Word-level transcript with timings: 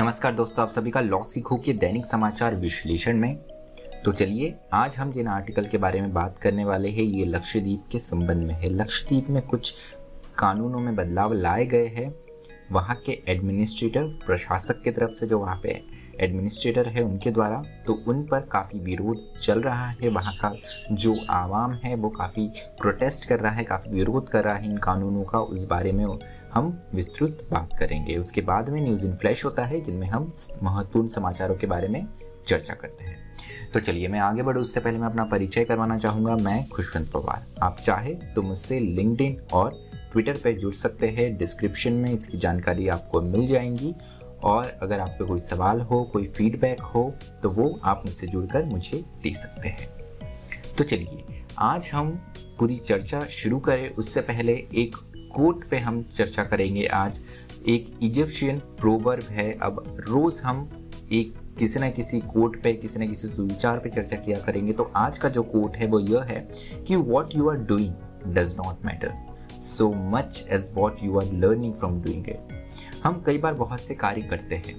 नमस्कार 0.00 0.34
दोस्तों, 0.34 0.62
आप 0.62 0.70
सभी 0.70 0.90
का 0.90 1.00
लॉ 1.00 1.22
सीखो 1.22 1.56
के 1.56 1.72
दैनिक 1.72 2.06
समाचार 2.06 2.54
विश्लेषण 2.54 3.16
में। 3.16 3.36
तो 4.04 4.12
चलिए, 4.12 4.54
आज 4.72 4.96
हम 4.96 5.12
जिन 5.12 5.26
आर्टिकल 5.26 5.66
के 5.66 5.78
बारे 5.78 6.00
में 6.00 6.12
बात 6.12 6.38
करने 6.38 6.64
वाले 6.64 6.88
हैं, 6.88 7.04
ये 7.04 7.24
लक्षद्वीप 7.24 7.84
के 7.92 7.98
संबंध 7.98 8.44
में 8.44 8.54
है। 8.54 8.70
लक्षद्वीप 8.70 9.30
में 9.30 9.42
कुछ 9.42 9.72
कानूनों 10.38 10.78
में 10.78 10.96
बदलाव 10.96 11.32
लाए 11.32 11.64
गए 11.64 11.86
हैं। 11.86 12.14
वहाँ 12.72 12.96
के 13.06 13.12
एडमिनिस्ट्रेटर 13.28 14.02
प्रशासक 14.26 14.82
की 14.82 14.90
तरफ़ 14.90 15.10
से 15.10 15.26
जो 15.26 15.38
वहाँ 15.38 15.60
पे 15.62 15.82
एडमिनिस्ट्रेटर 16.20 16.88
है 16.88 17.02
उनके 17.02 17.30
द्वारा 17.30 17.62
तो 17.86 17.92
उन 18.08 18.22
पर 18.22 18.40
काफ़ी 18.40 18.80
विरोध 18.80 19.38
चल 19.38 19.60
रहा 19.60 19.86
है। 20.02 20.08
वहाँ 20.08 20.34
का 20.34 20.52
जो 20.92 21.16
आवाम 21.30 21.72
है, 21.74 21.94
वो 21.94 22.08
काफ़ी 22.08 22.48
प्रोटेस्ट 22.80 23.28
कर 23.28 23.40
रहा 23.40 23.52
है, 23.52 23.64
काफ़ी 23.64 23.92
विरोध 23.92 24.28
कर 24.28 24.44
रहा 24.44 24.54
है 24.54 24.70
इन 24.70 24.76
कानूनों 24.78 25.24
का। 25.24 25.40
उस 25.40 25.64
बारे 25.64 25.92
में 25.92 26.04
हम 26.56 26.82
विस्तृत 26.94 27.48
बात 27.52 27.70
करेंगे। 27.78 28.16
उसके 28.16 28.40
बाद 28.40 28.68
में 28.68 28.80
न्यूज़ 28.80 29.06
इन 29.06 29.16
फ्लैश 29.16 29.44
होता 29.44 29.64
है, 29.64 29.80
जिनमें 29.80 30.06
हम 30.06 30.32
महत्वपूर्ण 30.62 31.08
समाचारों 31.08 31.54
के 31.54 31.66
बारे 31.66 31.88
में 31.88 32.06
चर्चा 32.48 32.74
करते 32.74 33.04
हैं। 33.04 33.34
तो 33.74 33.80
चलिए, 33.80 34.08
मैं 34.08 34.20
आगे 34.20 34.42
बढ़ूँ। 34.42 34.62
उससे 34.62 34.80
पहले 34.80 34.98
मैं 34.98 35.06
अपना 35.06 35.24
परिचय 35.24 35.64
करवाना 35.64 35.98
चाहूँगा। 35.98 36.36
मैं 36.36 36.68
खुशवंत 36.68 37.10
पवार। 37.12 37.46
आप 37.62 37.76
चाहे 37.84 38.14
तो 38.14 38.42
मुझसे 38.42 38.80
लिंकड 38.80 39.52
और 39.52 39.90
ट्विटर 40.12 40.32
पर 40.32 40.56
जुड़ 40.56 40.74
सकते 40.74 41.08
हैं। 41.08 41.36
डिस्क्रिप्शन 41.36 41.92
में 41.92 42.18
इसकी 42.18 42.38
जानकारी 42.38 42.88
आपको 42.88 43.20
मिल 43.20 43.46
जाएँगी। 43.46 43.94
और 44.44 44.78
अगर 44.82 45.00
आपको 45.00 45.26
कोई 45.26 45.40
सवाल 45.40 45.80
हो, 45.80 46.04
कोई 46.04 46.26
फीडबैक 46.26 46.80
हो 46.80 47.14
तो 47.42 47.50
वो 47.50 47.80
आप 47.84 48.02
मुझसे 48.06 48.26
जुड़कर 48.26 48.64
मुझे 48.64 49.04
दे 49.22 49.34
सकते 49.34 49.68
हैं। 49.68 49.88
तो 50.78 50.84
चलिए, 50.84 51.42
आज 51.58 51.90
हम 51.92 52.10
पूरी 52.58 52.76
चर्चा 52.76 53.20
शुरू 53.20 53.58
करें। 53.58 53.94
उससे 53.94 54.20
पहले 54.20 54.52
एक 54.52 54.96
कोट 55.36 55.68
पे 55.68 55.78
हम 55.78 56.02
चर्चा 56.14 56.44
करेंगे 56.44 56.86
आज। 56.86 57.20
एक 57.68 57.98
इजिप्शियन 58.02 58.58
प्रोवर्ब 58.80 59.24
है। 59.30 59.52
अब 59.62 59.82
रोज़ 60.08 60.42
हम 60.42 60.68
एक 61.12 61.34
किसी 61.58 61.80
न 61.80 61.90
किसी 61.90 62.20
कोट 62.22 62.60
पे, 62.62 62.72
किसी 62.72 63.00
न 63.00 63.08
किसी 63.08 63.28
सुविचार 63.28 63.78
पे 63.78 63.90
चर्चा 63.90 64.16
किया 64.16 64.38
करेंगे। 64.40 64.72
तो 64.72 64.90
आज 64.96 65.18
का 65.18 65.28
जो 65.28 65.42
कोट 65.44 65.76
है, 65.76 65.86
वो 65.86 66.00
यह 66.00 66.22
है 66.22 66.40
कि 66.86 66.96
what 66.96 67.34
you 67.36 67.48
are 67.50 67.56
doing 67.58 68.34
does 68.34 68.54
not 68.56 68.84
matter 68.86 69.12
so 69.62 69.92
much 70.10 70.46
as 70.50 70.70
what 70.74 71.02
you 71.02 71.18
are 71.18 71.32
learning 71.34 71.74
from 71.74 72.00
doing 72.02 72.28
it 72.28 73.02
हम 73.04 73.22
कई 73.26 73.38
बार 73.38 73.54
बहुत 73.54 73.80
से 73.80 73.94
कार्य 73.94 74.22
करते 74.22 74.54
हैं। 74.56 74.74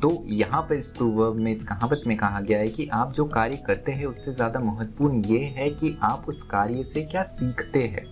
तो 0.00 0.10
यहाँ 0.28 0.60
पर 0.62 0.74
इस 0.74 0.90
प्रोवर्ब 0.90 1.38
में, 1.40 1.50
इस 1.52 1.64
कहावत 1.64 2.02
में 2.06 2.16
कहा 2.16 2.40
गया 2.40 2.58
है 2.58 2.68
कि 2.68 2.86
आप 2.92 3.12
जो 3.12 3.24
कार्य 3.26 3.56
करते 3.56 3.92
हैं, 3.92 4.06
उससे 4.06 4.32
ज़्यादा 4.32 4.60
महत्वपूर्ण 4.60 5.24
ये 5.24 5.38
है 5.56 5.70
कि 5.70 5.96
आप 6.02 6.24
उस 6.28 6.42
कार्य 6.42 6.84
से 6.84 7.02
क्या 7.02 7.22
सीखते 7.22 7.82
हैं। 7.84 8.04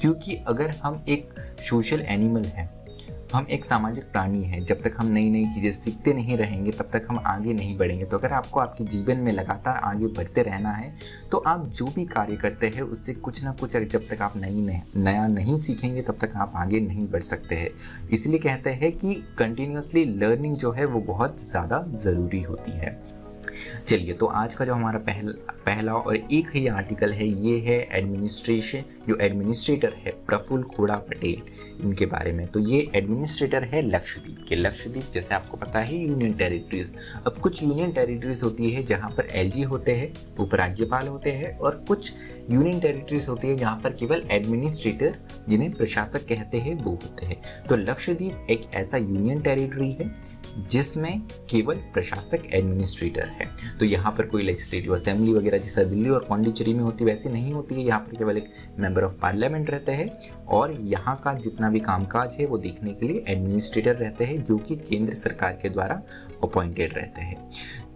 क्योंकि 0.00 0.34
अगर 0.48 0.70
हम 0.82 1.04
एक 1.08 1.34
सोशल 1.60 2.00
एनिमल 2.00 2.44
हैं, 2.46 2.74
हम 3.32 3.46
एक 3.50 3.64
सामाजिक 3.64 4.04
प्राणी 4.04 4.42
हैं, 4.44 4.64
जब 4.64 4.80
तक 4.82 4.96
हम 4.98 5.06
नई 5.08 5.30
नई 5.30 5.44
चीज़ें 5.46 5.70
सीखते 5.72 6.12
नहीं 6.14 6.36
रहेंगे, 6.36 6.70
तब 6.70 6.90
तक 6.92 7.06
हम 7.10 7.18
आगे 7.26 7.52
नहीं 7.52 7.76
बढ़ेंगे। 7.78 8.04
तो 8.04 8.18
अगर 8.18 8.32
आपको 8.32 8.60
आपके 8.60 8.84
जीवन 8.86 9.18
में 9.18 9.32
लगातार 9.32 9.80
आगे 9.84 10.06
बढ़ते 10.08 10.42
रहना 10.42 10.70
है 10.70 10.94
तो 11.30 11.38
आप 11.38 11.66
जो 11.68 11.86
भी 11.86 12.04
कार्य 12.06 12.36
करते 12.36 12.66
हैं, 12.66 12.82
उससे 12.82 13.14
कुछ 13.14 13.42
ना 13.44 13.52
कुछ 13.52 13.76
जब 13.76 14.06
तक 14.10 14.22
आप 14.22 14.36
नई 14.36 14.80
नया 14.96 15.26
नहीं 15.26 15.56
सीखेंगे, 15.58 16.02
तब 16.02 16.18
तक 16.20 16.36
आप 16.36 16.52
आगे 16.56 16.80
नहीं 16.80 17.08
बढ़ 17.08 17.22
सकते 17.22 17.54
हैं। 17.54 17.70
इसलिए 18.12 18.38
कहते 18.38 18.70
हैं 18.72 18.92
कि 18.92 19.14
कंटिन्यूसली 19.38 20.04
लर्निंग 20.16 20.56
जो 20.56 20.72
है, 20.72 20.84
वो 20.86 21.00
बहुत 21.02 21.40
ज़्यादा 21.42 21.84
ज़रूरी 21.94 22.42
होती 22.42 22.72
है। 22.72 23.15
चलिए 23.86 24.12
तो 24.12 24.26
आज 24.26 24.54
का 24.54 24.64
जो 24.64 24.74
हमारा 24.74 24.98
पहला 25.00 25.32
पहला 25.66 25.92
और 25.92 26.16
एक 26.16 26.50
ही 26.54 26.66
आर्टिकल 26.68 27.12
है, 27.12 27.26
ये 27.26 27.58
है 27.60 27.78
एडमिनिस्ट्रेशन 27.92 28.84
जो 29.08 29.16
एडमिनिस्ट्रेटर 29.16 29.94
है 29.96 30.12
प्रफुल्ल 30.26 30.62
खोड़ा 30.66 30.94
पटेल, 31.08 31.42
इनके 31.80 32.06
बारे 32.06 32.32
में। 32.32 32.46
तो 32.46 32.60
ये 32.60 32.86
एडमिनिस्ट्रेटर 32.94 33.64
है 33.64 33.82
लक्षद्वीप 33.82 34.44
के। 34.48 34.56
लक्षद्वीप, 34.56 35.04
जैसे 35.14 35.34
आपको 35.34 35.56
पता 35.56 35.80
है 35.80 35.98
यूनियन 35.98 36.32
टेरिटरीज 36.32 36.92
अब 37.16 37.38
कुछ 37.42 37.62
यूनियन 37.62 37.92
टेरिटरीज 37.92 38.42
होती 38.42 38.70
है 38.70 38.82
जहाँ 38.84 39.10
पर 39.10 39.28
एलजी 39.34 39.62
होते 39.64 39.94
हैं, 39.94 40.12
उपराज्यपाल 40.38 41.08
होते 41.08 41.32
हैं 41.32 41.56
और 41.58 41.84
कुछ 41.88 42.12
यूनियन 42.50 42.80
टेरिटरीज 42.80 43.28
होती 43.28 43.48
है 43.48 43.56
जहाँ 43.56 43.80
पर 43.84 43.92
केवल 43.92 44.22
एडमिनिस्ट्रेटर 44.30 45.14
जिन्हें 45.48 45.70
प्रशासक 45.72 46.26
कहते 46.28 46.58
हैं, 46.58 46.74
वो 46.74 46.90
होते 46.92 47.26
हैं। 47.26 47.40
तो 47.68 47.76
लक्षद्वीप 47.76 48.46
एक 48.50 48.70
ऐसा 48.74 48.96
यूनियन 48.96 49.40
टेरिटरी 49.40 49.92
है 49.92 50.10
जिसमें 50.70 51.20
केवल 51.50 51.74
प्रशासक 51.94 52.42
एडमिनिस्ट्रेटर 52.46 53.28
है। 53.30 53.46
तो 53.78 53.84
यहाँ 53.84 54.12
पर 54.12 54.26
कोई 54.26 54.42
लेजिस्लेटिव 54.42 54.94
असेंबली 54.94 55.32
वगैरह 55.32 55.58
जैसा 55.58 55.82
दिल्ली 55.82 56.08
और 56.08 56.24
पौंडीचेरी 56.28 56.74
में 56.74 56.80
होती, 56.80 57.04
वैसी 57.04 57.28
नहीं 57.28 57.52
होती 57.52 57.74
है। 57.74 57.80
यहाँ 57.80 58.00
पर 58.00 58.16
केवल 58.16 58.36
एक 58.36 58.50
मेंबर 58.78 59.04
ऑफ़ 59.04 59.12
पार्लियामेंट 59.12 59.70
रहते 59.70 59.92
हैं 59.92 60.10
और 60.48 60.72
यहाँ 60.72 61.16
का 61.24 61.34
जितना 61.34 61.70
भी 61.70 61.80
कामकाज 61.80 62.36
है, 62.40 62.46
वो 62.46 62.58
देखने 62.58 62.92
के 62.92 63.08
लिए 63.08 63.24
एडमिनिस्ट्रेटर 63.28 63.96
रहते 63.96 64.24
हैं, 64.24 64.42
जो 64.44 64.58
कि 64.58 64.76
केंद्र 64.76 65.14
सरकार 65.14 65.58
के 65.62 65.68
द्वारा 65.68 66.02
अपॉइंटेड 66.42 66.94
रहते 66.94 67.20
हैं। 67.20 67.50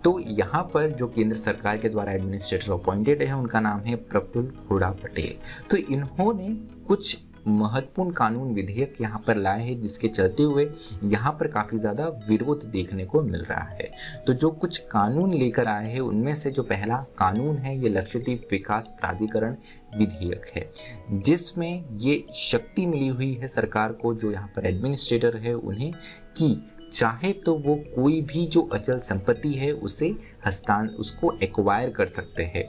तो 0.04 0.18
यहाँ 0.20 0.62
पर 0.74 0.90
जो 0.90 1.06
केंद्र 1.06 1.36
सरकार 1.36 1.78
के 1.78 1.88
द्वारा 1.88 2.12
एडमिनिस्ट्रेटर 2.12 2.72
अपॉइंटेड 2.72 3.22
है, 3.22 3.32
उनका 3.32 3.60
नाम 3.60 3.80
है 3.80 3.96
प्रफुल्ल 3.96 4.50
खोड़ा 4.68 4.90
पटेल। 4.92 5.34
तो 5.70 5.76
इन्होंने 5.76 6.48
कुछ 6.86 7.16
महत्वपूर्ण 7.46 8.10
कानून 8.12 8.52
विधेयक 8.54 8.94
यहाँ 9.00 9.22
पर 9.26 9.36
लाए 9.36 9.62
हैं, 9.62 9.80
जिसके 9.82 10.08
चलते 10.08 10.42
हुए 10.42 10.68
यहाँ 11.04 11.32
पर 11.32 11.48
काफ़ी 11.48 11.78
ज़्यादा 11.78 12.06
विरोध 12.28 12.64
देखने 12.70 13.04
को 13.04 13.22
मिल 13.22 13.40
रहा 13.40 13.64
है। 13.64 13.90
तो 14.26 14.32
जो 14.34 14.50
कुछ 14.50 14.78
कानून 14.86 15.34
लेकर 15.34 15.68
आए 15.68 15.90
हैं, 15.92 16.00
उनमें 16.00 16.34
से 16.34 16.50
जो 16.50 16.62
पहला 16.62 16.96
कानून 17.18 17.56
है, 17.56 17.76
ये 17.78 17.88
लक्षद्वीप 17.88 18.48
विकास 18.52 18.96
प्राधिकरण 19.00 19.56
विधेयक 19.96 20.46
है, 20.56 20.68
जिसमें 21.12 21.84
ये 21.98 22.24
शक्ति 22.34 22.86
मिली 22.86 23.08
हुई 23.08 23.32
है 23.34 23.48
सरकार 23.48 23.92
को, 23.92 24.14
जो 24.14 24.30
यहाँ 24.32 24.52
पर 24.56 24.66
एडमिनिस्ट्रेटर 24.66 25.36
है, 25.36 25.54
उन्हें 25.54 25.92
कि 26.36 26.60
चाहे 26.92 27.32
तो 27.34 27.54
वो 27.56 27.74
कोई 27.86 28.20
भी 28.22 28.46
जो 28.46 28.60
अचल 28.64 28.98
संपत्ति 29.00 29.52
है, 29.52 29.70
उसे 29.72 30.14
हस्तान, 30.46 30.88
उसको 30.90 31.32
एक्वायर 31.42 31.90
कर 31.90 32.06
सकते 32.06 32.42
हैं। 32.44 32.64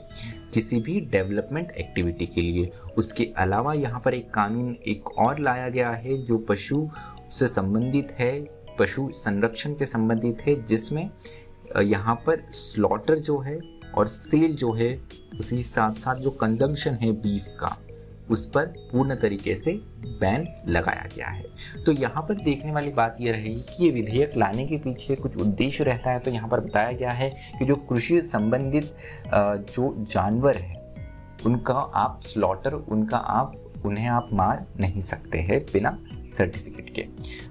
किसी 0.54 0.78
भी 0.80 1.00
डेवलपमेंट 1.00 1.70
एक्टिविटी 1.70 2.26
के 2.26 2.40
लिए। 2.40 2.70
उसके 2.98 3.24
अलावा 3.38 3.74
यहाँ 3.74 4.00
पर 4.00 4.14
एक 4.14 4.30
कानून 4.30 4.74
एक 4.88 5.08
और 5.18 5.38
लाया 5.38 5.68
गया 5.68 5.90
है 5.90 6.16
जो 6.24 6.38
पशु 6.38 6.88
से 7.32 7.48
संबंधित 7.48 8.10
है, 8.10 8.44
पशु 8.78 9.08
संरक्षण 9.12 9.74
के 9.74 9.86
संबंधित 9.86 10.42
है, 10.42 10.62
जिसमें 10.64 11.10
यहाँ 11.82 12.14
पर 12.26 12.42
स्लॉटर 12.52 13.18
जो 13.18 13.38
है 13.38 13.58
और 13.94 14.06
सेल 14.06 14.54
जो 14.54 14.72
है, 14.72 14.94
उसी 15.38 15.62
साथ 15.62 15.94
साथ 15.94 16.16
जो 16.16 16.30
कंजम्पशन 16.30 16.94
है 16.94 17.12
बीफ 17.12 17.46
का। 17.60 17.76
उस 18.30 18.44
पर 18.46 18.66
पूर्ण 18.92 19.14
तरीके 19.14 19.54
से 19.56 19.72
बैन 20.20 20.46
लगाया 20.68 21.06
गया 21.16 21.28
है। 21.28 21.84
तो 21.84 21.92
यहाँ 21.92 22.22
पर 22.22 22.34
देखने 22.34 22.72
वाली 22.72 22.90
बात 22.92 23.16
यह 23.20 23.32
रहेगी 23.32 23.60
कि 23.68 23.84
ये 23.84 23.90
विधेयक 23.90 24.36
लाने 24.36 24.66
के 24.66 24.78
पीछे 24.78 25.16
कुछ 25.16 25.36
उद्देश्य 25.36 25.84
रहता 25.84 26.10
है। 26.10 26.18
तो 26.18 26.30
यहाँ 26.30 26.48
पर 26.48 26.60
बताया 26.60 26.92
गया 26.92 27.10
है 27.10 27.30
कि 27.58 27.64
जो 27.64 27.76
कृषि 27.88 28.20
संबंधित 28.22 28.94
जो 29.34 29.94
जानवर 30.00 30.56
है, 30.56 30.74
उनका 31.46 31.74
आप 31.74 32.20
स्लॉटर 32.24 32.72
उनका 32.72 33.16
आप, 33.16 33.54
उन्हें 33.84 34.08
आप 34.08 34.28
मार 34.32 34.66
नहीं 34.80 35.00
सकते 35.02 35.38
हैं 35.40 35.60
बिना 35.72 35.98
सर्टिफिकेट 36.34 36.90
के। 36.90 37.06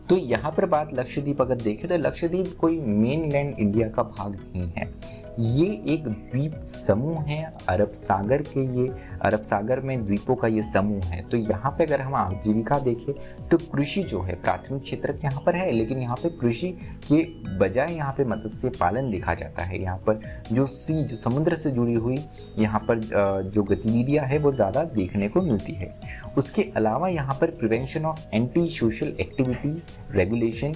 तो 0.09 0.17
यहाँ 0.17 0.51
पर 0.51 0.65
बात 0.67 0.93
लक्षद्वीप, 0.93 1.41
अगर 1.41 1.55
देखें 1.57 1.89
तो 1.89 1.97
लक्षद्वीप 1.99 2.55
कोई 2.59 2.79
मेन 2.79 3.31
लैंड 3.31 3.55
इंडिया 3.55 3.89
का 3.89 4.03
भाग 4.05 4.35
नहीं 4.35 4.71
है। 4.71 5.19
ये 5.39 5.65
एक 5.89 6.03
द्वीप 6.03 6.53
समूह 6.67 7.21
है, 7.23 7.43
अरब 7.69 7.91
सागर 7.91 8.41
के 8.43 8.63
ये, 8.77 8.87
अरब 9.25 9.43
सागर 9.43 9.79
में 9.79 10.05
द्वीपों 10.05 10.35
का 10.35 10.47
ये 10.47 10.61
समूह 10.63 11.05
है। 11.05 11.21
तो 11.29 11.37
यहाँ 11.37 11.71
पे 11.77 11.85
अगर 11.85 12.01
हम 12.01 12.15
आजीविका 12.15 12.79
देखें 12.79 13.47
तो 13.47 13.57
कृषि 13.67 14.03
जो 14.03 14.21
है, 14.21 14.35
प्राथमिक 14.35 14.81
क्षेत्र 14.81 15.15
यहाँ 15.23 15.43
पर 15.45 15.55
है, 15.55 15.71
लेकिन 15.71 15.99
यहाँ 15.99 16.15
पे 16.15 16.29
कृषि 16.31 16.71
के 17.07 17.23
बजाय 17.57 17.93
यहाँ 17.95 18.13
पे 18.13 18.23
मत्स्य 18.25 18.69
पालन 18.79 19.09
देखा 19.11 19.33
जाता 19.33 19.63
है। 19.63 19.81
यहाँ 19.81 19.97
पर 20.07 20.19
जो 20.51 20.65
सी, 20.67 21.03
जो 21.03 21.15
समुद्र 21.15 21.55
से 21.55 21.71
जुड़ी 21.71 21.93
हुई 21.95 22.17
यहाँ 22.57 22.79
पर 22.81 22.99
जो 23.45 23.63
गतिविधियाँ 23.63 24.25
है, 24.25 24.37
वो 24.37 24.51
ज़्यादा 24.51 24.83
देखने 24.91 25.29
को 25.29 25.41
मिलती 25.41 25.73
है। 25.73 25.93
उसके 26.37 26.67
अलावा 26.75 27.07
यहाँ 27.09 27.37
पर 27.41 27.51
prevention 27.51 28.05
of 28.05 28.27
anti 28.33 28.67
social 28.71 29.15
activities 29.19 29.85
regulation 30.11 30.73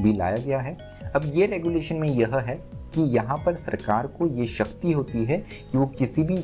भी 0.00 0.16
लाया 0.16 0.36
गया 0.36 0.60
है। 0.60 0.76
अब 1.08 1.32
ये 1.34 1.46
रेगुलेशन 1.46 1.96
में 1.96 2.08
यह 2.08 2.36
है 2.38 2.54
कि 2.94 3.02
यहाँ 3.14 3.36
पर 3.46 3.56
सरकार 3.56 4.06
को 4.08 4.26
ये 4.28 4.46
शक्ति 4.48 4.92
होती 4.92 5.24
है 5.24 5.36
कि 5.38 5.78
वो 5.78 5.86
किसी 5.88 6.22
भी 6.22 6.42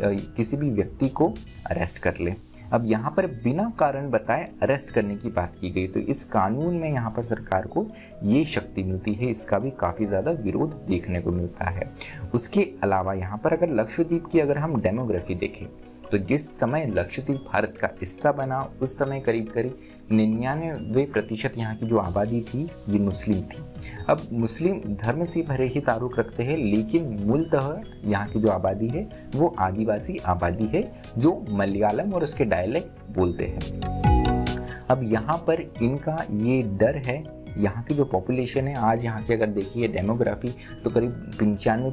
किसी 0.00 0.56
भी 0.56 0.70
व्यक्ति 0.70 1.08
को 1.10 1.28
अरेस्ट 1.70 1.98
कर 1.98 2.18
ले। 2.20 2.34
अब 2.72 2.84
यहाँ 2.86 3.10
पर 3.16 3.26
बिना 3.42 3.68
कारण 3.78 4.08
बताए 4.10 4.48
अरेस्ट 4.62 4.90
करने 4.90 5.16
की 5.16 5.30
बात 5.30 5.56
की 5.56 5.70
गई 5.70 5.86
तो 5.88 6.00
इस 6.02 6.22
कानून 6.26 6.74
में 6.74 6.88
यहाँ 6.90 7.10
पर 7.10 7.24
सरकार 7.24 7.66
को 7.66 7.86
ये 8.24 8.44
शक्ति 8.44 8.82
मिलती 8.82 9.12
है, 9.14 9.30
इसका 9.30 9.58
भी 9.58 9.70
काफ़ी 9.70 10.06
ज़्यादा 10.06 10.30
विरोध 10.32 10.74
देखने 10.88 11.20
को 11.20 11.30
मिलता 11.30 11.70
है। 11.70 11.90
उसके 12.34 12.68
अलावा 12.82 13.14
यहाँ 13.14 13.38
पर 13.38 13.52
अगर 13.52 13.74
लक्षद्वीप 13.74 14.26
की 14.26 14.40
अगर 14.40 14.58
हम 14.58 14.80
डेमोग्राफी 14.80 15.34
देखें 15.36 15.66
तो 16.04 16.18
जिस 16.20 16.48
समय 16.50 16.86
लक्षद्वीप 16.88 17.44
भारत 17.44 17.76
का 17.80 17.88
हिस्सा 18.00 18.32
बना, 18.32 18.62
उस 18.82 18.98
समय 18.98 19.20
करीब 19.20 19.48
करीब 19.48 19.78
निन्यानवे 20.12 21.04
प्रतिशत 21.04 21.54
यहाँ 21.58 21.76
की 21.76 21.86
जो 21.86 21.98
आबादी 21.98 22.40
थी, 22.42 22.62
ये 22.88 22.98
मुस्लिम 22.98 23.40
थी। 23.42 23.62
अब 24.08 24.26
मुस्लिम 24.32 24.80
धर्म 24.94 25.24
से 25.24 25.42
भरे 25.42 25.66
ही 25.66 25.80
तारुक 25.80 26.18
रखते 26.18 26.42
हैं, 26.42 26.56
लेकिन 26.56 27.06
मूलतः 27.26 27.80
यहाँ 28.04 28.26
की 28.28 28.40
जो 28.40 28.48
आबादी 28.48 28.88
है, 28.88 29.08
वो 29.34 29.54
आदिवासी 29.58 30.16
आबादी 30.26 30.66
है, 30.74 30.82
जो 31.18 31.44
मलयालम 31.50 32.12
और 32.14 32.24
उसके 32.24 32.44
डायलेक्ट 32.44 33.16
बोलते 33.16 33.44
हैं। 33.44 33.92
अब 34.90 35.02
यहाँ 35.02 35.36
पर 35.46 35.60
इनका 35.82 36.16
ये 36.32 36.62
डर 36.78 36.96
है, 37.06 37.22
यहाँ 37.58 37.82
की 37.84 37.94
जो 37.94 38.04
पॉपुलेशन 38.04 38.68
है, 38.68 38.74
आज 38.76 39.04
यहाँ 39.04 39.22
की 39.22 39.32
अगर 39.32 39.46
देखिए 39.48 39.88
डेमोग्राफी 39.88 40.48
तो 40.84 40.90
करीब 40.90 41.10
पंचानवे 41.40 41.90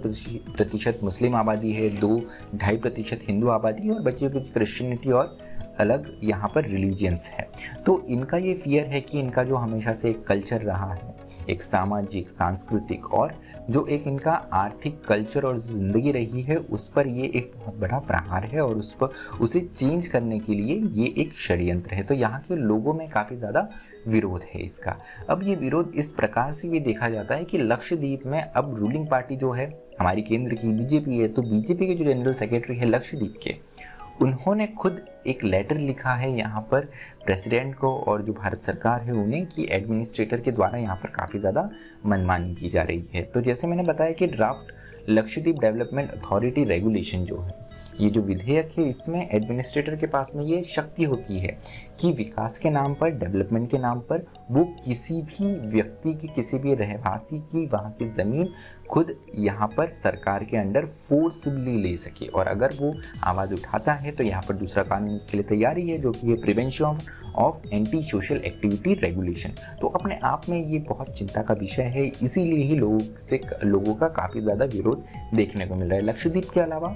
प्रतिशत 0.47 0.99
मुस्लिम 1.03 1.35
आबादी 1.35 1.71
है, 1.73 1.89
दो, 1.89 2.21
ढाई 2.55 2.77
प्रतिशत 2.77 3.21
हिंदू 3.27 3.47
आबादी 3.49 3.87
है, 3.87 3.93
और 3.93 4.01
बच्चे 4.01 4.29
कुछ 4.29 4.51
क्रिश्चियनिटी 4.53 5.11
और 5.11 5.37
अलग 5.81 6.11
यहाँ 6.23 6.51
पर 6.55 6.65
रिलीजियंस 6.65 7.29
है। 7.29 7.47
तो 7.85 8.03
इनका 8.09 8.37
ये 8.39 8.53
फियर 8.55 8.85
है 8.85 9.01
कि 9.01 9.19
इनका 9.19 9.43
जो 9.43 9.55
हमेशा 9.57 9.93
से 9.93 10.09
एक 10.09 10.23
कल्चर 10.23 10.61
रहा 10.61 10.93
है, 10.93 11.15
एक 11.49 11.61
सामाजिक, 11.61 12.29
सांस्कृतिक 12.29 13.13
और 13.13 13.33
जो 13.69 13.85
एक 13.87 14.07
इनका 14.07 14.31
आर्थिक 14.53 15.03
कल्चर 15.05 15.45
और 15.45 15.57
ज़िंदगी 15.59 16.11
रही 16.11 16.41
है, 16.41 16.55
उस 16.57 16.87
पर 16.87 17.07
ये 17.07 17.31
एक 17.35 17.51
बहुत 17.57 17.77
बड़ा 17.79 17.99
प्रहार 18.01 18.45
है 18.45 18.61
और 18.61 18.77
उस 18.77 18.93
पर 18.93 19.37
उसे 19.41 19.59
चेंज 19.69 20.07
करने 20.07 20.39
के 20.39 20.53
लिए 20.53 20.75
ये 20.93 21.13
एक 21.17 21.33
षड्यंत्र 21.39 21.93
है। 21.93 22.03
तो 22.03 22.13
यहाँ 22.15 22.39
के 22.41 22.55
लोगों 22.57 22.93
में 22.93 23.07
काफ़ी 23.09 23.35
ज़्यादा 23.35 23.67
विरोध 24.07 24.41
है 24.53 24.61
इसका। 24.61 24.97
अब 25.29 25.43
ये 25.43 25.55
विरोध 25.55 25.91
इस 25.95 26.11
प्रकार 26.11 26.51
से 26.53 26.69
भी 26.69 26.79
देखा 26.81 27.09
जाता 27.09 27.35
है 27.35 27.45
कि 27.45 27.57
लक्षद्वीप 27.57 28.25
में 28.25 28.41
अब 28.41 28.75
रूलिंग 28.75 29.07
पार्टी 29.07 29.35
जो 29.35 29.51
है, 29.51 29.71
हमारी 29.99 30.21
केंद्र 30.21 30.55
की 30.55 30.67
बीजेपी 30.69 31.17
है 31.17 31.27
तो 31.27 31.41
बीजेपी 31.43 31.87
के 31.87 31.95
जो 31.95 32.03
जनरल 32.05 32.33
सेक्रेटरी 32.33 32.77
है, 32.77 32.85
लक्षद्वीप 32.85 33.33
के 33.43 33.55
उन्होंने 34.21 34.67
खुद 34.77 34.99
एक 35.27 35.43
लेटर 35.43 35.77
लिखा 35.77 36.13
है 36.13 36.31
यहाँ 36.31 36.61
पर 36.61 36.85
प्रेसिडेंट 37.25 37.75
को 37.75 37.93
और 38.01 38.21
जो 38.21 38.33
भारत 38.33 38.61
सरकार 38.61 39.01
है 39.01 39.13
उन्हें 39.13 39.45
कि 39.45 39.67
एडमिनिस्ट्रेटर 39.71 40.41
के 40.41 40.51
द्वारा 40.51 40.79
यहाँ 40.79 40.95
पर 40.95 41.09
काफ़ी 41.11 41.39
ज़्यादा 41.39 41.69
मनमानी 42.05 42.53
की 42.55 42.69
जा 42.69 42.83
रही 42.83 43.03
है। 43.13 43.23
तो 43.23 43.41
जैसे 43.41 43.67
मैंने 43.67 43.83
बताया 43.83 44.11
कि 44.11 44.27
draft 44.27 44.73
Lakshadweep 45.09 45.59
development 45.59 46.11
authority 46.11 46.63
regulation 46.63 47.25
जो 47.25 47.39
है 47.41 47.60
ये 47.99 48.09
जो 48.09 48.21
विधेयक 48.21 48.71
है, 48.77 48.87
इसमें 48.89 49.27
एडमिनिस्ट्रेटर 49.27 49.95
के 49.95 50.07
पास 50.07 50.31
में 50.35 50.43
ये 50.45 50.61
शक्ति 50.65 51.03
होती 51.03 51.39
है 51.39 51.59
कि 52.01 52.11
विकास 52.11 52.57
के 52.59 52.69
नाम 52.69 52.93
पर 52.93 53.09
डेवलपमेंट 53.13 53.69
के 53.71 53.77
नाम 53.77 53.99
पर, 54.09 54.25
वो 54.51 54.63
किसी 54.85 55.21
भी 55.21 55.53
व्यक्ति 55.69 56.13
की, 56.13 56.27
किसी 56.27 56.57
भी 56.57 56.73
रहवासी 56.75 57.39
की, 57.41 57.65
वहाँ 57.67 57.91
की 57.91 58.09
ज़मीन 58.13 58.53
खुद 58.89 59.15
यहाँ 59.35 59.67
पर 59.67 59.91
सरकार 59.93 60.43
के 60.43 60.57
अंडर 60.57 60.85
फोर्सबली 60.85 61.75
ले 61.81 61.95
सके। 61.97 62.27
और 62.27 62.47
अगर 62.47 62.73
वो 62.79 62.93
आवाज़ 63.23 63.53
उठाता 63.53 63.93
है 63.93 64.11
तो 64.11 64.23
यहाँ 64.23 64.41
पर 64.47 64.55
दूसरा 64.55 64.83
कानून 64.83 65.15
इसके 65.15 65.37
लिए 65.37 65.47
तैयारी 65.47 65.89
है, 65.89 65.97
जो 65.97 66.11
कि 66.11 66.27
है 66.27 66.41
prevention 66.41 66.85
of 66.85 67.09
of 67.37 67.67
anti 67.67 68.01
social 68.03 68.41
activity 68.45 68.93
regulation 69.01 69.53
तो 69.81 69.87
अपने 69.89 70.15
आप 70.23 70.49
में 70.49 70.57
ये 70.63 70.79
बहुत 70.89 71.09
चिंता 71.09 71.41
का 71.41 71.53
विषय 71.53 71.83
है, 71.83 72.05
इसीलिए 72.23 72.63
ही 72.63 72.75
लोगों 72.75 72.99
से, 72.99 73.41
लोगों 73.63 73.93
का 73.95 74.07
काफ़ी 74.09 74.41
ज़्यादा 74.41 74.65
विरोध 74.67 75.05
देखने 75.35 75.65
को 75.65 75.75
मिल 75.75 75.87
रहा 75.87 75.99
है। 75.99 76.05
लक्षद्वीप 76.05 76.49
के 76.53 76.59
अलावा 76.59 76.95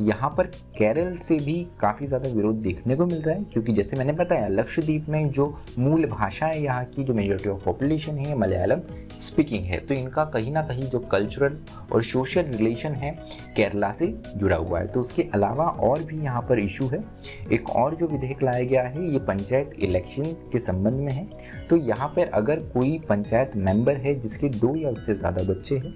यहाँ 0.00 0.28
पर 0.30 0.46
केरल 0.78 1.14
से 1.18 1.36
भी 1.36 1.54
काफ़ी 1.80 2.06
ज़्यादा 2.06 2.28
विरोध 2.28 2.62
देखने 2.62 2.96
को 2.96 3.06
मिल 3.06 3.20
रहा 3.22 3.34
है, 3.34 3.44
क्योंकि 3.44 3.72
जैसे 3.72 3.96
मैंने 3.96 4.12
बताया, 4.14 4.48
लक्षद्वीप 4.48 5.08
में 5.08 5.30
जो 5.30 5.46
मूल 5.78 6.06
भाषा 6.06 6.46
है 6.46 6.62
यहाँ 6.62 6.84
की, 6.84 7.04
जो 7.04 7.14
मेजोरिटी 7.14 7.48
ऑफ़ 7.48 7.64
पॉपुलेशन 7.64 8.18
है 8.18 8.34
मलयालम 8.38 8.80
स्पीकिंग 9.20 9.64
है। 9.64 9.78
तो 9.78 9.94
इनका 9.94 10.24
कहीं 10.26 10.52
ना 10.52 10.62
कहीं 10.62 10.88
जो 10.90 10.98
कल्चरल 11.10 11.58
और 11.92 12.02
सोशल 12.04 12.42
रिलेशन 12.46 12.94
है, 12.94 13.10
केरला 13.56 13.92
से 13.92 14.06
जुड़ा 14.36 14.56
हुआ 14.56 14.80
है। 14.80 14.86
तो 14.86 15.00
उसके 15.00 15.26
अलावा 15.34 15.64
और 15.64 16.02
भी 16.02 16.22
यहाँ 16.22 16.42
पर 16.42 16.58
इशू 16.58 16.86
है। 16.86 17.04
एक 17.52 17.70
और 17.70 17.94
जो 17.94 18.06
विधेयक 18.06 18.42
लाया 18.42 18.64
गया 18.64 18.82
है, 18.82 19.10
ये 19.12 19.18
पंचायत 19.20 19.74
इलेक्शन 19.78 20.32
के 20.52 20.58
संबंध 20.58 21.00
में 21.00 21.12
है। 21.12 21.28
तो 21.68 21.76
यहाँ 21.78 22.08
पर 22.08 22.30
अगर 22.34 22.60
कोई 22.70 22.98
पंचायत 23.08 23.56
मेंबर 23.56 23.96
है, 23.96 24.14
जिसके 24.14 24.48
दो 24.50 24.74
या 24.76 24.90
उससे 24.90 25.14
ज़्यादा 25.14 25.42
बच्चे 25.44 25.76
हैं 25.76 25.92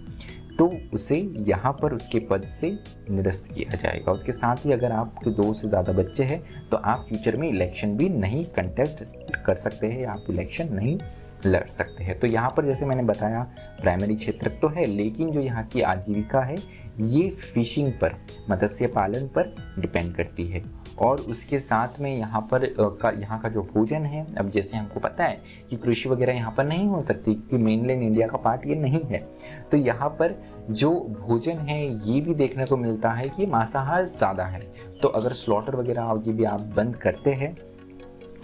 तो 0.59 0.67
उसे 0.95 1.17
यहाँ 1.49 1.73
पर 1.73 1.93
उसके 1.93 2.19
पद 2.31 2.45
से 2.47 2.71
निरस्त 3.11 3.51
किया 3.55 3.77
जाएगा। 3.77 4.13
उसके 4.13 4.33
साथ 4.33 4.65
ही 4.67 4.73
अगर 4.73 4.93
आपके 4.93 5.31
दो 5.33 5.53
से 5.53 5.69
ज़्यादा 5.69 5.93
बच्चे 5.93 6.25
हैं 6.25 6.69
तो 6.71 6.77
आप 6.77 7.01
फ्यूचर 7.09 7.37
में 7.37 7.49
इलेक्शन 7.49 7.97
भी 7.97 8.09
नहीं 8.09 8.45
कंटेस्ट 8.55 9.05
कर 9.47 9.55
सकते 9.57 9.87
हैं 9.87 10.07
आप 10.07 10.27
इलेक्शन 10.31 10.73
नहीं 10.75 10.99
लड़ 11.47 11.69
सकते 11.71 12.05
हैं। 12.05 12.19
तो 12.21 12.27
यहाँ 12.27 12.51
पर 12.57 12.65
जैसे 12.65 12.87
मैंने 12.87 13.03
बताया 13.05 13.43
प्राइमरी 13.81 14.17
क्षेत्र 14.17 14.49
तो 14.63 14.69
है, 14.69 14.87
लेकिन 14.87 15.31
जो 15.31 15.41
यहाँ 15.41 15.65
की 15.65 15.81
आजीविका 15.83 16.41
है, 16.41 16.57
ये 17.03 17.29
फिशिंग 17.31 17.93
पर, 17.93 18.15
मत्स्य 18.51 18.87
पालन 18.87 19.27
पर 19.29 19.55
डिपेंड 19.79 20.15
करती 20.17 20.47
है। 20.47 20.63
और 20.99 21.21
उसके 21.21 21.59
साथ 21.59 22.01
में 22.01 22.17
यहाँ 22.17 22.41
पर 22.51 22.67
का, 22.79 23.11
यहाँ 23.11 23.41
का 23.41 23.49
जो 23.49 23.63
भोजन 23.65 24.05
है, 24.05 24.25
अब 24.35 24.51
जैसे 24.51 24.77
हमको 24.77 25.01
पता 25.01 25.25
है 25.25 25.41
कि 25.71 25.77
कृषि 25.77 26.09
वगैरह 26.09 26.33
यहाँ 26.33 26.55
पर 26.57 26.65
नहीं 26.65 26.87
हो 26.87 27.01
सकती 27.01 27.35
क्योंकि 27.35 27.57
मेनलैंड 27.57 28.03
इंडिया 28.03 28.27
का 28.29 28.39
पार्ट 28.39 28.67
ये 28.67 28.75
नहीं 28.77 29.01
है। 29.05 29.23
तो 29.71 29.77
यहाँ 29.77 30.09
पर 30.11 30.39
जो 30.71 30.91
भोजन 31.21 31.59
है, 31.59 31.83
ये 32.07 32.21
भी 32.21 32.35
देखने 32.35 32.65
को 32.65 32.77
मिलता 32.77 33.11
है 33.11 33.29
कि 33.29 33.47
मांसाहार 33.47 34.05
ज़्यादा 34.07 34.45
है। 34.45 34.61
तो 35.03 35.09
अगर 35.11 35.33
स्लॉटर 35.35 35.77
वगैरह 35.77 36.23
ये 36.27 36.33
भी 36.33 36.45
आप 36.47 36.61
बंद 36.77 36.97
करते 36.97 37.33
हैं 37.33 37.55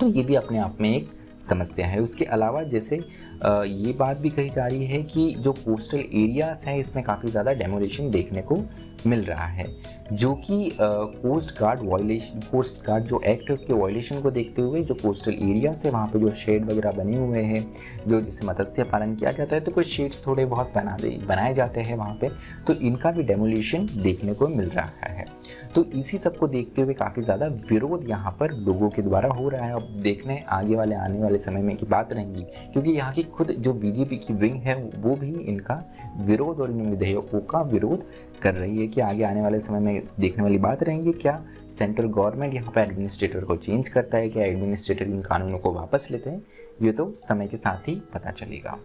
तो 0.00 0.06
ये 0.08 0.23
भी 0.23 0.35
अपने 0.35 0.58
आप 0.58 0.76
में 0.81 0.88
एक 0.91 1.08
समस्या 1.41 1.87
है। 1.87 2.01
उसके 2.01 2.25
अलावा 2.27 2.63
जैसे 2.65 2.97
ये 2.97 3.93
बात 3.93 4.17
भी 4.17 4.31
कही 4.31 4.51
जा 4.51 4.67
रही 4.67 4.87
है 4.87 5.03
कि 5.05 5.31
जो 5.39 5.53
कोस्टल 5.55 5.99
एरियाज़ 5.99 6.67
हैं, 6.67 6.79
इसमें 6.79 7.05
काफ़ी 7.05 7.31
ज़्यादा 7.31 7.53
डेमोलेशन 7.55 8.11
देखने 8.11 8.43
को 8.43 8.57
मिल 9.06 9.25
रहा 9.25 9.47
है, 9.47 9.67
जो 10.12 10.32
कि 10.37 10.70
coast 10.81 11.50
guard 11.61 11.81
violation 11.85 12.41
coast 12.43 12.85
guard 12.87 13.05
जो 13.05 13.20
एक्ट 13.23 13.49
है, 13.49 13.55
उसके 13.55 13.73
वायलेशन 13.73 14.20
को 14.23 14.31
देखते 14.31 14.62
हुए 14.62 14.82
जो 14.82 14.94
कोस्टल 14.97 15.32
एरिया 15.32 15.73
से 15.75 15.91
वहाँ 15.91 16.06
पे 16.06 16.19
जो 16.19 16.31
शेड 16.35 16.70
वगैरह 16.70 16.93
बने 16.94 17.17
हुए 17.17 17.43
हैं, 17.43 17.64
जो 18.08 18.20
जिसे 18.20 18.47
मत्स्य 18.47 18.85
पालन 18.85 19.14
किया 19.14 19.32
जाता 19.32 19.55
है 19.55 19.61
तो 19.61 19.73
कुछ 19.73 19.87
शेड्स 19.87 20.26
थोड़े 20.26 20.44
बहुत 20.47 20.73
बना 20.75 20.97
बनाए 21.00 21.55
जाते 21.55 21.81
हैं 21.81 21.97
वहाँ 21.97 22.17
पे 22.20 22.29
तो 22.67 22.75
इनका 22.81 23.11
भी 23.11 23.23
डेमोलेशन 23.25 23.87
देखने 23.94 24.35
को 24.35 24.49
मिल 24.49 24.69
रहा 24.69 25.08
है। 25.08 25.26
तो 25.75 25.85
इसी 25.94 26.19
सबको 26.19 26.46
देखते 26.49 26.82
हुए 26.82 26.94
काफ़ी 26.94 27.23
ज़्यादा 27.23 27.46
विरोध 27.70 28.08
यहाँ 28.08 28.31
पर 28.41 28.53
लोगों 28.56 28.88
के 28.91 29.03
द्वारा 29.03 29.29
हो 29.31 29.49
रहा 29.49 29.67
है। 29.67 29.75
अब 29.75 29.82
देखने 30.03 30.38
आगे 30.49 30.76
वाले, 30.76 30.94
आने 30.94 31.19
वाले 31.19 31.38
समय 31.38 31.62
में 31.62 31.76
की 31.76 31.87
बात 31.87 32.12
रहेंगी, 32.12 32.43
क्योंकि 32.73 32.91
यहाँ 32.91 33.12
की 33.12 33.23
खुद 33.25 33.50
जो 33.58 33.73
बीजेपी 33.75 34.17
की 34.17 34.35
विंग 34.35 34.61
है, 34.61 34.75
वो 34.96 35.14
भी 35.17 35.31
इनका 35.43 35.82
विरोध 36.20 36.61
और 36.61 36.70
इन 36.70 36.91
विधेयकों 36.91 37.41
का 37.43 37.61
विरोध 37.64 38.05
कर 38.43 38.55
रही 38.55 38.81
है। 38.81 38.87
कि 38.91 39.01
आगे 39.01 39.25
आने 39.25 39.43
वाले 39.43 39.61
समय 39.61 39.81
में 39.81 40.03
देखने 40.21 40.43
वाली 40.43 40.59
बात 40.59 40.83
रहेंगी, 40.83 41.13
क्या 41.13 41.43
सेंट्रल 41.71 42.07
गवर्नमेंट 42.07 42.55
यहाँ 42.55 42.73
पर 42.73 42.81
एडमिनिस्ट्रेटर 42.81 43.45
को 43.45 43.57
चेंज 43.57 43.89
करता 43.89 44.19
है, 44.19 44.29
क्या 44.29 44.45
एडमिनिस्ट्रेटर 44.45 45.05
इन 45.05 45.21
कानूनों 45.23 45.59
को 45.59 45.73
वापस 45.73 46.09
लेते 46.11 46.31
हैं, 46.31 46.43
ये 46.83 46.93
तो 46.93 47.13
समय 47.19 47.49
के 47.49 47.57
साथ 47.57 47.89
ही 47.89 47.95
पता 48.15 48.31
चलेगा। 48.31 48.79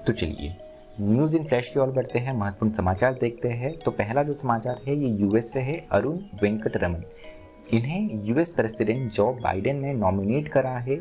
तो 0.00 0.12
चलिए 0.12 0.56
न्यूज़ 1.00 1.36
इन 1.36 1.44
फ्लैश 1.44 1.68
की 1.68 1.80
ओर 1.80 1.90
बढ़ते 1.90 2.18
हैं, 2.18 2.32
महत्वपूर्ण 2.32 2.72
समाचार 2.72 3.12
देखते 3.20 3.48
हैं। 3.50 3.72
तो 3.78 3.90
पहला 3.90 4.22
जो 4.22 4.32
समाचार 4.32 4.80
है, 4.86 4.96
ये 4.96 5.08
यूएस 5.10 5.52
से 5.52 5.60
है, 5.60 5.78
अरुण 5.92 6.18
वेंकट 6.42 6.76
रमन 6.76 7.02
इन्हें 7.72 8.24
यूएस 8.26 8.52
प्रेसिडेंट 8.52 9.10
जो 9.12 9.32
बाइडेन 9.34 9.80
ने 9.82 9.92
नॉमिनेट 9.94 10.48
करा 10.48 10.70
है 10.78 10.94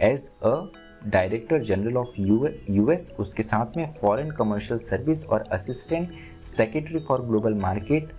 as 0.00 0.28
a 0.42 0.50
director 1.04 1.60
general 1.60 1.96
of 1.96 2.20
US, 2.20 3.10
उसके 3.20 3.42
साथ 3.42 3.76
में 3.76 3.92
फॉरेन 4.00 4.30
कमर्शियल 4.30 4.78
सर्विस 4.80 5.24
और 5.26 5.44
assistant 5.52 6.12
secretary 6.46 7.04
for 7.08 7.20
global 7.26 7.54
market 7.56 8.12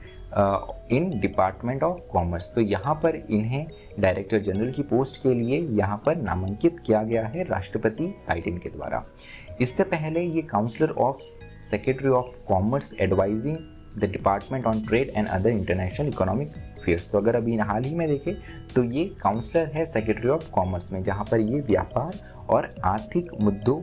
in 0.91 1.10
department 1.22 1.84
of 1.84 2.00
commerce. 2.12 2.51
तो 2.55 2.62
यहाँ 2.62 2.93
पर 3.03 3.15
इन्हें 3.15 3.65
डायरेक्टर 4.00 4.41
जनरल 4.41 4.72
की 4.72 4.84
पोस्ट 4.84 5.22
के 5.24 5.34
लिए 5.34 5.60
यहाँ 5.79 6.01
पर 6.05 6.15
नामांकित 6.17 6.79
किया 6.86 7.03
गया 7.03 7.25
है 7.27 7.43
राष्ट्रपति 7.43 8.07
बाइडेन 8.29 8.57
के 8.57 8.69
द्वारा। 8.69 9.03
इससे 9.62 9.84
पहले 9.86 10.22
ये 10.24 10.41
counsellor 10.43 10.89
of 10.91 11.22
secretary 11.72 12.10
of 12.10 12.38
commerce 12.48 12.93
advising 13.01 13.57
the 14.00 14.10
department 14.12 14.65
on 14.65 14.81
trade 14.81 15.10
and 15.10 15.27
other 15.27 15.50
international 15.50 16.07
economic 16.07 16.48
affairs 16.77 17.10
तो 17.12 17.17
अगर 17.17 17.36
अभी 17.36 17.57
हाल 17.57 17.84
ही 17.84 17.93
में 17.96 18.07
देखें 18.07 18.34
तो 18.74 18.84
ये 18.86 19.05
काउंसलर 19.22 19.72
है 19.75 19.86
सेक्रेटरी 19.86 20.29
ऑफ़ 20.29 20.50
कॉमर्स 20.51 20.91
में, 20.91 21.01
जहाँ 21.03 21.25
पर 21.31 21.39
ये 21.39 21.60
व्यापार 21.62 22.19
और 22.50 22.74
आर्थिक 22.86 23.31
मुद्दों 23.41 23.81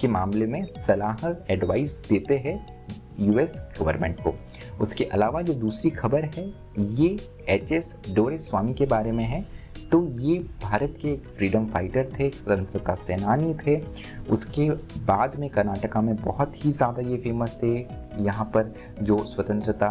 के 0.00 0.08
मामले 0.08 0.46
में 0.46 0.64
सलाह 0.78 1.28
एडवाइस 1.50 1.96
देते 2.08 2.36
हैं 2.38 2.58
यूएस 3.20 3.54
गवर्नमेंट 3.78 4.20
को। 4.20 4.34
उसके 4.80 5.04
अलावा 5.04 5.40
जो 5.42 5.54
दूसरी 5.54 5.90
खबर 5.90 6.24
है, 6.26 6.44
ये 6.78 7.16
एच 7.48 7.72
एस 7.72 7.94
डोरिस 8.10 8.48
स्वामी 8.48 8.74
के 8.74 8.86
बारे 8.86 9.12
में 9.12 9.24
है। 9.24 9.44
तो 9.92 10.02
ये 10.20 10.38
भारत 10.62 10.94
के 11.02 11.08
एक 11.08 11.24
फ्रीडम 11.36 11.66
फाइटर 11.66 12.08
थे 12.18 12.28
स्वतंत्रता 12.30 12.94
सेनानी 12.94 13.54
थे। 13.56 13.76
उसके 14.30 14.68
बाद 15.06 15.36
में 15.38 15.48
कर्नाटका 15.50 16.00
में 16.00 16.14
बहुत 16.16 16.64
ही 16.64 16.70
ज़्यादा 16.70 17.02
ये 17.02 17.16
फ़ेमस 17.18 17.58
थे। 17.62 17.74
यहाँ 18.24 18.44
पर 18.54 18.72
जो 19.02 19.16
स्वतंत्रता 19.26 19.90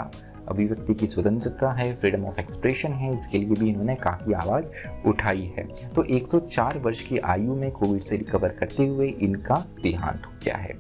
अभिव्यक्ति 0.50 0.94
की 0.94 1.08
स्वतंत्रता 1.08 1.72
है 1.72 1.94
फ्रीडम 1.96 2.26
ऑफ़ 2.26 2.40
एक्सप्रेशन 2.40 2.94
है, 2.94 3.16
इसके 3.18 3.38
लिए 3.38 3.48
भी 3.50 3.70
इन्होंने 3.70 3.96
काफ़ी 3.96 4.34
आवाज़ 4.34 4.66
उठाई 5.08 5.52
है। 5.58 5.68
तो 5.90 6.04
104 6.10 6.78
वर्ष 6.78 7.04
की 7.04 7.18
आयु 7.18 7.56
में 7.56 7.70
कोविड 7.72 8.02
से 8.02 8.18
रिकवर 8.18 8.50
करते 8.50 8.86
हुए 8.88 9.08
इनका 9.10 9.66
देहांत 9.84 10.26
हो 10.26 10.32
गया 10.46 10.58
है। 10.58 10.78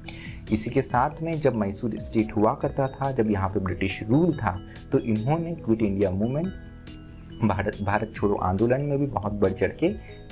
इसी 0.52 0.70
के 0.72 0.82
साथ 0.82 1.22
में 1.24 1.32
जब 1.42 1.56
मैसूर 1.56 1.98
स्टेट 2.00 2.36
हुआ 2.36 2.54
करता 2.54 2.88
था, 2.88 3.12
जब 3.12 3.30
यहाँ 3.32 3.50
पे 3.50 3.60
ब्रिटिश 3.60 4.02
रूल 4.04 4.34
था 4.34 4.60
तो 4.92 5.00
इन्होंने 5.00 5.56
quit 5.56 5.82
India 5.82 6.12
movement 6.12 6.48
Bharat 7.44 7.78
Bharat 7.82 8.14
छोड़ो। 8.16 8.36
आंदोलन 8.36 8.82
में 8.82 9.00
भी 9.00 9.06
बहुत 9.06 9.34
बढ़ 9.34 9.52
चढ़ 9.52 9.68
के 9.68 9.88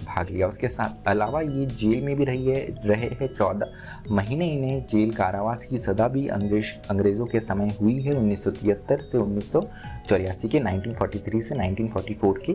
भाग 0.05 0.29
लिया। 0.29 0.47
उसके 0.47 0.67
साथ 0.67 1.07
अलावा 1.07 1.41
ये 1.41 1.65
जेल 1.65 2.01
में 2.01 2.15
भी 2.15 2.25
रही 2.25 2.45
है, 2.45 2.87
रहे 2.87 3.07
हैं 3.07 3.35
चौदह 3.35 3.65
महीने 4.11 4.49
इन्हें 4.49 4.87
जेल 4.91 5.11
कारावास 5.11 5.65
की 5.65 5.77
सदा 5.77 6.07
भी 6.07 6.27
अंग्रेज़ 6.27 6.87
अंग्रेज़ों 6.89 7.25
के 7.25 7.39
समय 7.39 7.77
हुई 7.81 8.01
है, 8.01 8.13
उन्नीस 8.13 8.43
सौ 8.43 8.51
तिहत्तर 8.51 8.97
से 8.97 9.17
उन्नीस 9.17 9.51
सौ 9.51 9.67
चौरासी 10.09 10.49
के 10.49 10.59
1943 10.59 11.41
से 11.41 11.55
1944 11.55 12.37
के 12.45 12.53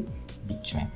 बीच 0.48 0.74
में। 0.74 0.88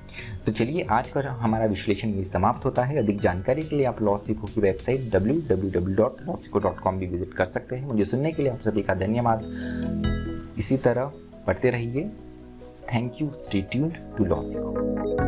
तो 0.46 0.52
चलिए, 0.52 0.86
आज 0.90 1.10
का 1.10 1.20
हमारा 1.20 1.66
विश्लेषण 1.66 2.08
ये 2.08 2.24
समाप्त 2.24 2.64
होता 2.64 2.84
है। 2.84 2.98
अधिक 2.98 3.20
जानकारी 3.20 3.62
के 3.62 3.76
लिए 3.76 3.86
आप 3.86 4.02
लॉ 4.02 4.18
सीखो 4.18 4.46
की 4.46 4.60
वेबसाइट 4.60 5.00
www.lawsico.com 5.10 6.92
भी 6.92 7.06
विज़िट 7.06 7.34
कर 7.34 7.44
सकते 7.44 7.76
हैं। 7.76 7.86
मुझे 7.86 8.04
सुनने 8.04 8.32
के 8.32 8.42
लिए 8.42 8.52
आप 8.52 8.60
सभी 8.60 8.82
का 8.82 8.94
धन्यवाद। 8.94 9.42
इसी 10.58 10.76
तरह 10.76 11.12
पढ़ते 11.46 11.70
रहिए। 11.70 12.10
Thank 12.92 13.22
you 13.22 13.30
stay 13.44 13.62
tuned 13.72 13.96
to 14.16 14.24
law 14.24 14.40
Sikho 14.42 15.25